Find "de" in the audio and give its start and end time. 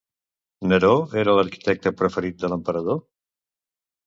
2.45-2.51